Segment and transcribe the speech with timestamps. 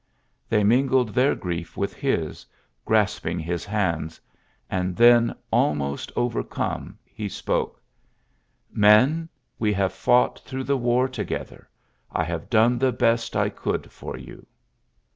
[0.49, 2.43] They mingled th^ griei with his,
[2.85, 4.19] grasping his hands;
[4.67, 7.79] and then,^ almost overcome, he spoke:
[8.75, 9.29] ^^Men,
[9.59, 11.69] wa "^ have fought through the war together.
[12.11, 14.47] I have done the best I could for you.'